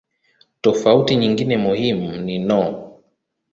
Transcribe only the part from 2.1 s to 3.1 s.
ni no.